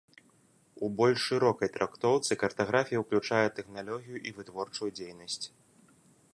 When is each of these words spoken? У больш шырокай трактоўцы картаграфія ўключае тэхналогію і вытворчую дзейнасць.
У 0.85 0.87
больш 1.01 1.19
шырокай 1.31 1.69
трактоўцы 1.75 2.39
картаграфія 2.43 3.03
ўключае 3.03 3.47
тэхналогію 3.59 4.17
і 4.31 4.37
вытворчую 4.39 4.89
дзейнасць. 5.01 5.43